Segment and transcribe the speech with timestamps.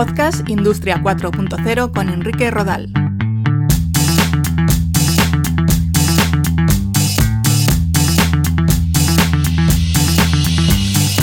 [0.00, 2.90] Podcast Industria 4.0 con Enrique Rodal.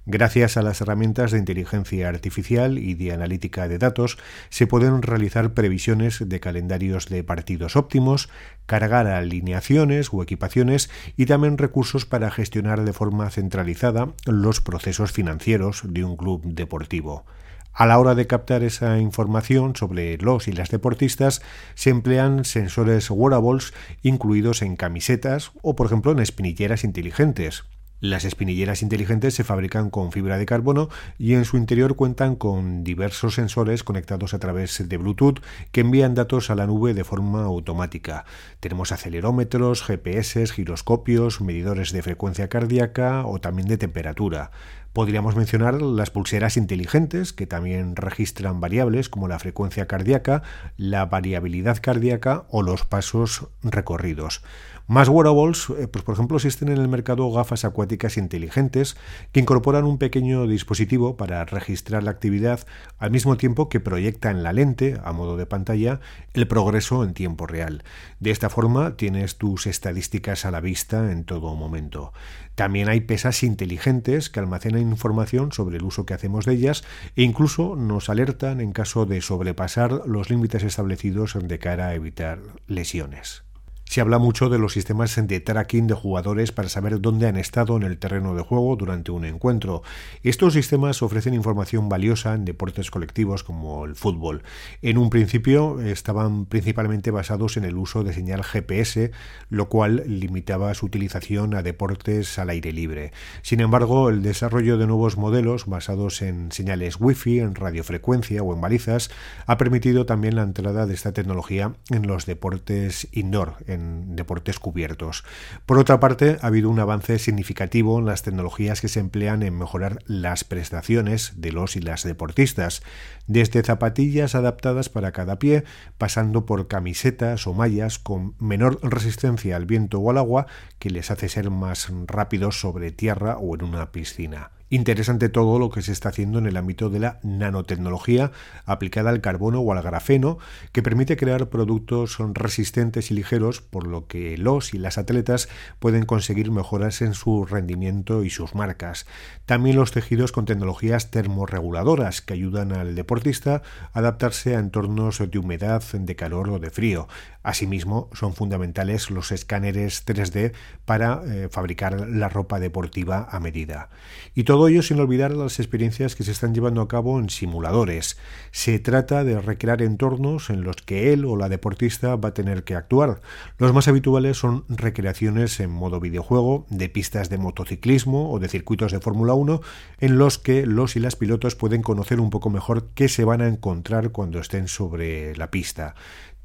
[0.08, 4.18] Gracias a las herramientas de inteligencia artificial y de analítica de datos,
[4.50, 8.28] se pueden realizar previsiones de calendarios de partidos óptimos,
[8.66, 15.82] cargar alineaciones o equipaciones y también recursos para gestionar de forma centralizada los procesos financieros
[15.84, 17.24] de un club deportivo.
[17.72, 21.42] A la hora de captar esa información sobre los y las deportistas,
[21.74, 27.64] se emplean sensores wearables incluidos en camisetas o, por ejemplo, en espinilleras inteligentes.
[28.00, 32.84] Las espinilleras inteligentes se fabrican con fibra de carbono y en su interior cuentan con
[32.84, 35.40] diversos sensores conectados a través de Bluetooth
[35.72, 38.26] que envían datos a la nube de forma automática.
[38.60, 44.50] Tenemos acelerómetros, GPS, giroscopios, medidores de frecuencia cardíaca o también de temperatura.
[44.96, 50.42] Podríamos mencionar las pulseras inteligentes, que también registran variables como la frecuencia cardíaca,
[50.78, 54.40] la variabilidad cardíaca o los pasos recorridos.
[54.88, 58.96] Más wearables, eh, pues por ejemplo, existen en el mercado gafas acuáticas inteligentes
[59.32, 62.60] que incorporan un pequeño dispositivo para registrar la actividad
[62.98, 65.98] al mismo tiempo que proyecta en la lente, a modo de pantalla,
[66.34, 67.82] el progreso en tiempo real.
[68.20, 72.12] De esta forma tienes tus estadísticas a la vista en todo momento.
[72.54, 77.22] También hay pesas inteligentes que almacenan información sobre el uso que hacemos de ellas e
[77.22, 83.45] incluso nos alertan en caso de sobrepasar los límites establecidos de cara a evitar lesiones.
[83.88, 87.76] Se habla mucho de los sistemas de tracking de jugadores para saber dónde han estado
[87.76, 89.82] en el terreno de juego durante un encuentro.
[90.22, 94.42] Estos sistemas ofrecen información valiosa en deportes colectivos como el fútbol.
[94.82, 99.12] En un principio estaban principalmente basados en el uso de señal GPS,
[99.48, 103.12] lo cual limitaba su utilización a deportes al aire libre.
[103.40, 108.60] Sin embargo, el desarrollo de nuevos modelos basados en señales Wi-Fi, en radiofrecuencia o en
[108.60, 109.10] balizas
[109.46, 115.24] ha permitido también la entrada de esta tecnología en los deportes indoor en deportes cubiertos.
[115.64, 119.56] Por otra parte, ha habido un avance significativo en las tecnologías que se emplean en
[119.56, 122.82] mejorar las prestaciones de los y las deportistas,
[123.26, 125.64] desde zapatillas adaptadas para cada pie,
[125.98, 130.46] pasando por camisetas o mallas con menor resistencia al viento o al agua
[130.78, 134.50] que les hace ser más rápidos sobre tierra o en una piscina.
[134.68, 138.32] Interesante todo lo que se está haciendo en el ámbito de la nanotecnología
[138.64, 140.38] aplicada al carbono o al grafeno,
[140.72, 146.04] que permite crear productos resistentes y ligeros, por lo que los y las atletas pueden
[146.04, 149.06] conseguir mejoras en su rendimiento y sus marcas.
[149.44, 153.62] También los tejidos con tecnologías termorreguladoras que ayudan al deportista
[153.92, 157.06] a adaptarse a entornos de humedad, de calor o de frío.
[157.44, 160.52] Asimismo, son fundamentales los escáneres 3D
[160.84, 163.90] para eh, fabricar la ropa deportiva a medida.
[164.34, 168.16] Y todo ello sin olvidar las experiencias que se están llevando a cabo en simuladores.
[168.52, 172.64] Se trata de recrear entornos en los que él o la deportista va a tener
[172.64, 173.20] que actuar.
[173.58, 178.92] Los más habituales son recreaciones en modo videojuego de pistas de motociclismo o de circuitos
[178.92, 179.60] de Fórmula 1
[180.00, 183.42] en los que los y las pilotos pueden conocer un poco mejor qué se van
[183.42, 185.94] a encontrar cuando estén sobre la pista.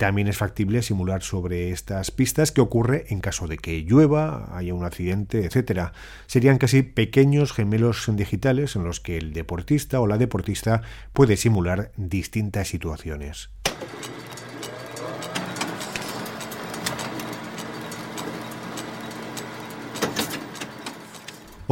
[0.02, 4.74] También es factible simular sobre estas pistas qué ocurre en caso de que llueva, haya
[4.74, 5.92] un accidente, etc.
[6.26, 10.82] Serían casi pequeños gemelos digitales en los que el deportista o la deportista
[11.14, 13.52] puede simular distintas situaciones.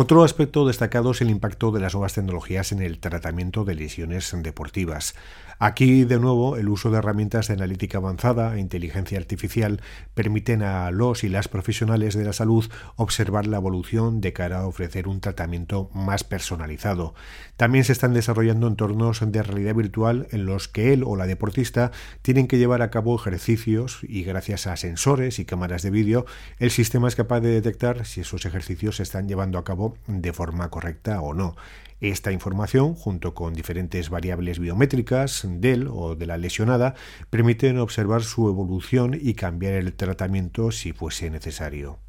[0.01, 4.33] Otro aspecto destacado es el impacto de las nuevas tecnologías en el tratamiento de lesiones
[4.33, 5.13] deportivas.
[5.61, 9.81] Aquí, de nuevo, el uso de herramientas de analítica avanzada e inteligencia artificial
[10.13, 12.65] permiten a los y las profesionales de la salud
[12.95, 17.13] observar la evolución de cara a ofrecer un tratamiento más personalizado.
[17.57, 21.91] También se están desarrollando entornos de realidad virtual en los que él o la deportista
[22.21, 26.25] tienen que llevar a cabo ejercicios y gracias a sensores y cámaras de vídeo,
[26.59, 30.33] el sistema es capaz de detectar si esos ejercicios se están llevando a cabo de
[30.33, 31.55] forma correcta o no.
[32.01, 36.95] Esta información, junto con diferentes variables biométricas del o de la lesionada,
[37.29, 41.99] permiten observar su evolución y cambiar el tratamiento si fuese necesario.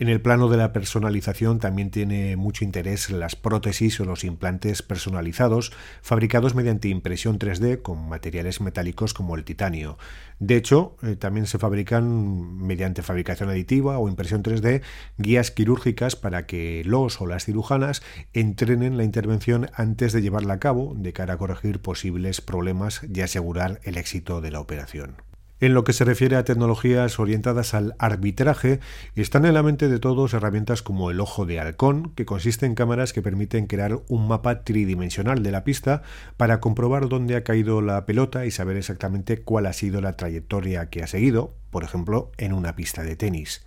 [0.00, 4.80] En el plano de la personalización también tiene mucho interés las prótesis o los implantes
[4.80, 9.98] personalizados fabricados mediante impresión 3D con materiales metálicos como el titanio.
[10.38, 14.80] De hecho, eh, también se fabrican mediante fabricación aditiva o impresión 3D
[15.18, 18.02] guías quirúrgicas para que los o las cirujanas
[18.32, 23.20] entrenen la intervención antes de llevarla a cabo de cara a corregir posibles problemas y
[23.20, 25.29] asegurar el éxito de la operación.
[25.60, 28.80] En lo que se refiere a tecnologías orientadas al arbitraje,
[29.14, 32.74] están en la mente de todos herramientas como el ojo de halcón, que consiste en
[32.74, 36.02] cámaras que permiten crear un mapa tridimensional de la pista
[36.38, 40.88] para comprobar dónde ha caído la pelota y saber exactamente cuál ha sido la trayectoria
[40.88, 43.62] que ha seguido, por ejemplo, en una pista de tenis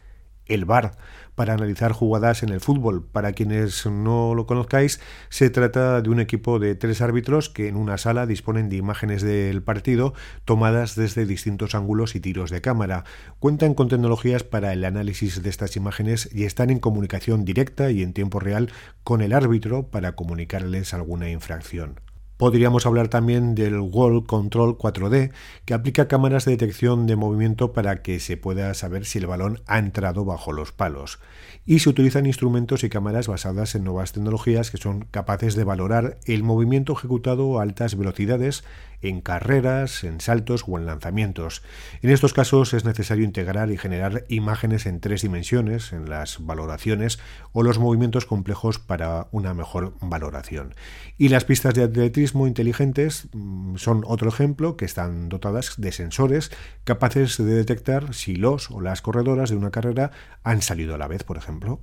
[0.47, 0.97] el VAR
[1.35, 3.05] para analizar jugadas en el fútbol.
[3.05, 4.99] Para quienes no lo conozcáis,
[5.29, 9.21] se trata de un equipo de tres árbitros que en una sala disponen de imágenes
[9.21, 10.13] del partido
[10.45, 13.03] tomadas desde distintos ángulos y tiros de cámara.
[13.39, 18.03] Cuentan con tecnologías para el análisis de estas imágenes y están en comunicación directa y
[18.03, 18.71] en tiempo real
[19.03, 22.02] con el árbitro para comunicarles alguna infracción.
[22.37, 25.31] Podríamos hablar también del Wall Control 4D,
[25.65, 29.61] que aplica cámaras de detección de movimiento para que se pueda saber si el balón
[29.67, 31.19] ha entrado bajo los palos.
[31.65, 36.17] Y se utilizan instrumentos y cámaras basadas en nuevas tecnologías que son capaces de valorar
[36.25, 38.63] el movimiento ejecutado a altas velocidades
[39.03, 41.61] en carreras, en saltos o en lanzamientos.
[42.01, 47.19] En estos casos es necesario integrar y generar imágenes en tres dimensiones en las valoraciones
[47.51, 50.75] o los movimientos complejos para una mejor valoración.
[51.17, 56.51] Y las pistas de atletismo inteligentes mm, son otro ejemplo que están dotadas de sensores
[56.83, 60.11] capaces de detectar si los o las corredoras de una carrera
[60.43, 61.81] han salido a la vez, por ejemplo.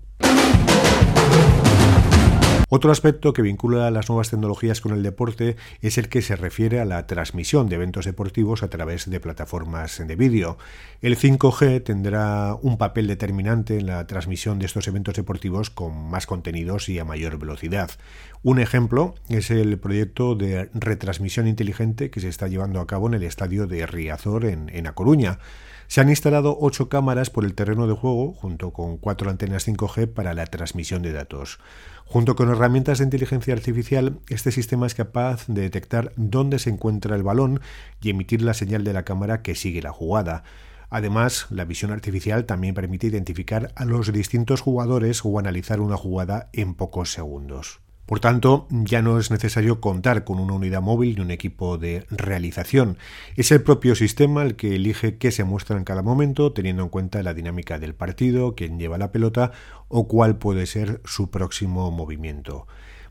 [2.72, 6.78] Otro aspecto que vincula las nuevas tecnologías con el deporte es el que se refiere
[6.78, 10.56] a la transmisión de eventos deportivos a través de plataformas de vídeo.
[11.02, 16.28] El 5G tendrá un papel determinante en la transmisión de estos eventos deportivos con más
[16.28, 17.90] contenidos y a mayor velocidad.
[18.44, 23.14] Un ejemplo es el proyecto de retransmisión inteligente que se está llevando a cabo en
[23.14, 25.40] el estadio de Riazor en, en A Coruña.
[25.90, 30.06] Se han instalado ocho cámaras por el terreno de juego junto con cuatro antenas 5G
[30.06, 31.58] para la transmisión de datos.
[32.04, 37.16] Junto con herramientas de inteligencia artificial, este sistema es capaz de detectar dónde se encuentra
[37.16, 37.60] el balón
[38.00, 40.44] y emitir la señal de la cámara que sigue la jugada.
[40.90, 46.50] Además, la visión artificial también permite identificar a los distintos jugadores o analizar una jugada
[46.52, 47.80] en pocos segundos.
[48.10, 52.06] Por tanto, ya no es necesario contar con una unidad móvil ni un equipo de
[52.10, 52.98] realización.
[53.36, 56.88] Es el propio sistema el que elige qué se muestra en cada momento, teniendo en
[56.88, 59.52] cuenta la dinámica del partido, quién lleva la pelota
[59.86, 62.66] o cuál puede ser su próximo movimiento.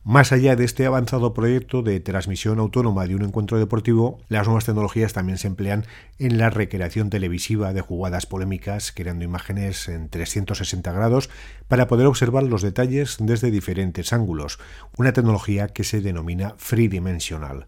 [0.05, 4.63] Más allá de este avanzado proyecto de transmisión autónoma de un encuentro deportivo, las nuevas
[4.63, 5.85] tecnologías también se emplean
[6.19, 11.29] en la recreación televisiva de jugadas polémicas, creando imágenes en 360 grados
[11.67, 14.57] para poder observar los detalles desde diferentes ángulos,
[14.97, 17.67] una tecnología que se denomina free dimensional.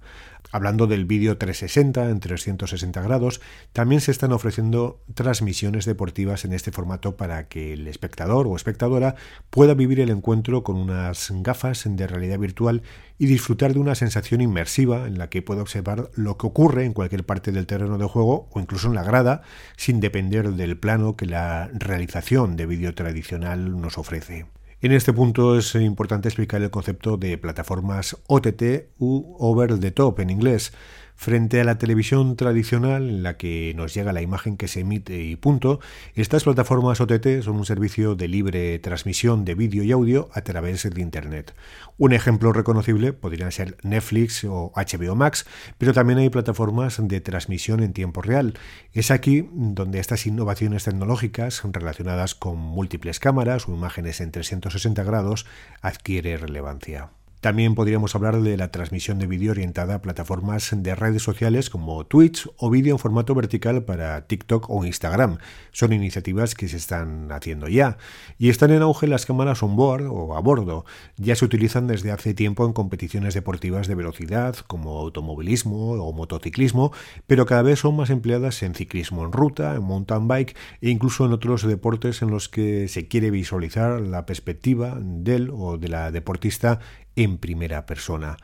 [0.51, 3.39] Hablando del vídeo 360 en 360 grados,
[3.71, 9.15] también se están ofreciendo transmisiones deportivas en este formato para que el espectador o espectadora
[9.49, 12.81] pueda vivir el encuentro con unas gafas de realidad virtual
[13.17, 16.93] y disfrutar de una sensación inmersiva en la que pueda observar lo que ocurre en
[16.93, 19.43] cualquier parte del terreno de juego o incluso en la grada,
[19.77, 24.47] sin depender del plano que la realización de vídeo tradicional nos ofrece.
[24.83, 28.63] En este punto es importante explicar el concepto de plataformas OTT
[28.97, 30.73] u over the top en inglés.
[31.21, 35.21] Frente a la televisión tradicional en la que nos llega la imagen que se emite
[35.21, 35.79] y punto,
[36.15, 40.81] estas plataformas OTT son un servicio de libre transmisión de vídeo y audio a través
[40.81, 41.53] de Internet.
[41.99, 45.45] Un ejemplo reconocible podría ser Netflix o HBO Max,
[45.77, 48.57] pero también hay plataformas de transmisión en tiempo real.
[48.91, 55.45] Es aquí donde estas innovaciones tecnológicas relacionadas con múltiples cámaras o imágenes en 360 grados
[55.83, 57.11] adquiere relevancia.
[57.41, 62.05] También podríamos hablar de la transmisión de vídeo orientada a plataformas de redes sociales como
[62.05, 65.39] Twitch o vídeo en formato vertical para TikTok o Instagram.
[65.71, 67.97] Son iniciativas que se están haciendo ya.
[68.37, 70.85] Y están en auge las cámaras on-board o a bordo.
[71.17, 76.93] Ya se utilizan desde hace tiempo en competiciones deportivas de velocidad como automovilismo o motociclismo,
[77.25, 81.25] pero cada vez son más empleadas en ciclismo en ruta, en mountain bike e incluso
[81.25, 86.11] en otros deportes en los que se quiere visualizar la perspectiva del o de la
[86.11, 86.79] deportista
[87.15, 88.37] en primera persona.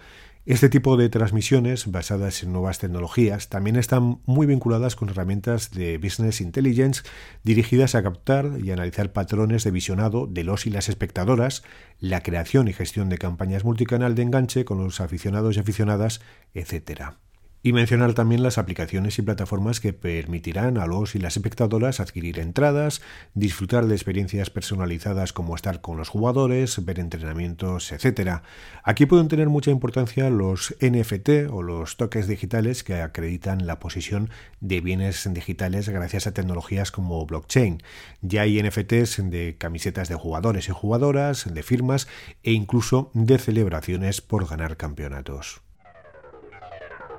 [0.47, 5.97] Este tipo de transmisiones, basadas en nuevas tecnologías, también están muy vinculadas con herramientas de
[5.97, 7.03] Business Intelligence
[7.43, 11.63] dirigidas a captar y analizar patrones de visionado de los y las espectadoras,
[11.99, 16.21] la creación y gestión de campañas multicanal de enganche con los aficionados y aficionadas,
[16.53, 17.17] etc.
[17.63, 22.39] Y mencionar también las aplicaciones y plataformas que permitirán a los y las espectadoras adquirir
[22.39, 23.01] entradas,
[23.33, 28.41] disfrutar de experiencias personalizadas como estar con los jugadores, ver entrenamientos, etc.
[28.83, 34.29] Aquí pueden tener mucha importancia los NFT o los toques digitales que acreditan la posición
[34.61, 37.81] de bienes digitales gracias a tecnologías como blockchain.
[38.21, 42.07] Ya hay NFTs de camisetas de jugadores y jugadoras, de firmas
[42.43, 45.66] e incluso de celebraciones por ganar campeonatos.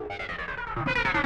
[0.09, 1.18] Thank you.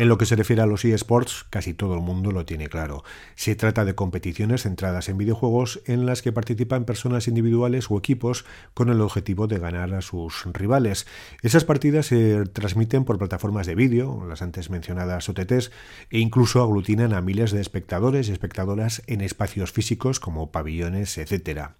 [0.00, 3.04] En lo que se refiere a los eSports, casi todo el mundo lo tiene claro.
[3.34, 8.46] Se trata de competiciones centradas en videojuegos en las que participan personas individuales o equipos
[8.72, 11.06] con el objetivo de ganar a sus rivales.
[11.42, 15.70] Esas partidas se transmiten por plataformas de vídeo, las antes mencionadas OTTs,
[16.08, 21.72] e incluso aglutinan a miles de espectadores y espectadoras en espacios físicos como pabellones, etc.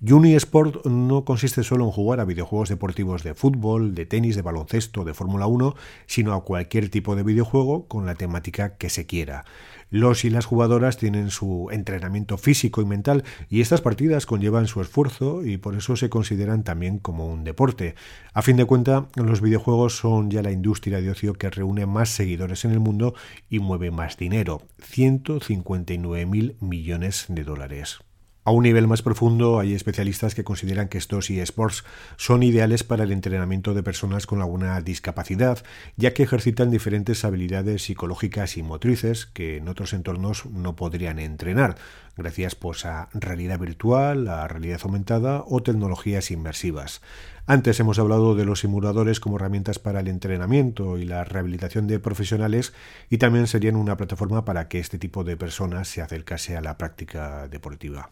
[0.00, 4.42] Uni Sport no consiste solo en jugar a videojuegos deportivos de fútbol, de tenis, de
[4.42, 5.76] baloncesto, de Fórmula 1,
[6.06, 9.44] sino a cualquier tipo de videojuego con la temática que se quiera.
[9.90, 14.80] Los y las jugadoras tienen su entrenamiento físico y mental y estas partidas conllevan su
[14.80, 17.94] esfuerzo y por eso se consideran también como un deporte.
[18.32, 22.08] A fin de cuentas, los videojuegos son ya la industria de ocio que reúne más
[22.08, 23.14] seguidores en el mundo
[23.50, 27.98] y mueve más dinero, 159 mil millones de dólares.
[28.44, 31.84] A un nivel más profundo, hay especialistas que consideran que estos eSports
[32.16, 35.62] son ideales para el entrenamiento de personas con alguna discapacidad,
[35.96, 41.76] ya que ejercitan diferentes habilidades psicológicas y motrices que en otros entornos no podrían entrenar,
[42.16, 47.00] gracias pues, a realidad virtual, a realidad aumentada o tecnologías inmersivas.
[47.44, 51.98] Antes hemos hablado de los simuladores como herramientas para el entrenamiento y la rehabilitación de
[51.98, 52.72] profesionales
[53.10, 56.78] y también serían una plataforma para que este tipo de personas se acercase a la
[56.78, 58.10] práctica deportiva.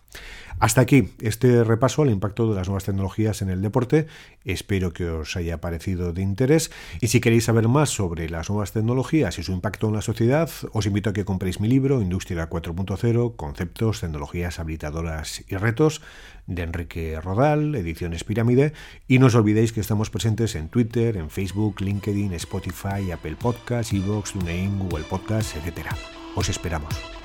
[0.58, 4.08] Hasta aquí este repaso al impacto de las nuevas tecnologías en el deporte.
[4.44, 8.72] Espero que os haya parecido de interés y si queréis saber más sobre las nuevas
[8.72, 12.50] tecnologías y su impacto en la sociedad, os invito a que compréis mi libro Industria
[12.50, 16.02] 4.0, Conceptos, Tecnologías Habilitadoras y Retos
[16.48, 18.72] de Enrique Rodal, Ediciones Pirámide,
[19.06, 23.92] y no os olvidéis que estamos presentes en Twitter, en Facebook, LinkedIn, Spotify, Apple Podcasts,
[23.92, 25.92] Evox, TuneIn, Google Podcasts, etc.
[26.34, 27.19] Os esperamos.